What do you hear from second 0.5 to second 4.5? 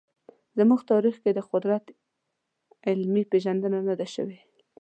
زموږ تاریخ کې د قدرت علمي پېژندنه نه ده شوې.